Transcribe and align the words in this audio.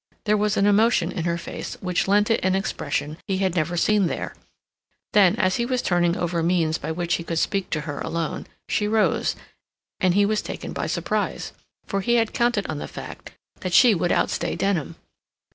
There 0.23 0.35
was 0.35 0.57
an 0.57 0.65
emotion 0.65 1.11
in 1.11 1.25
her 1.25 1.37
face 1.37 1.77
which 1.79 2.07
lent 2.07 2.31
it 2.31 2.39
an 2.43 2.55
expression 2.55 3.17
he 3.27 3.37
had 3.37 3.53
never 3.55 3.77
seen 3.77 4.07
there. 4.07 4.33
Then, 5.13 5.35
as 5.35 5.57
he 5.57 5.65
was 5.67 5.83
turning 5.83 6.17
over 6.17 6.41
means 6.41 6.79
by 6.79 6.91
which 6.91 7.13
he 7.17 7.23
could 7.23 7.37
speak 7.37 7.69
to 7.69 7.81
her 7.81 7.99
alone, 7.99 8.47
she 8.67 8.87
rose, 8.87 9.35
and 9.99 10.15
he 10.15 10.25
was 10.25 10.41
taken 10.41 10.73
by 10.73 10.87
surprise, 10.87 11.53
for 11.85 12.01
he 12.01 12.15
had 12.15 12.33
counted 12.33 12.65
on 12.65 12.79
the 12.79 12.87
fact 12.87 13.33
that 13.59 13.73
she 13.73 13.93
would 13.93 14.11
outstay 14.11 14.55
Denham. 14.55 14.95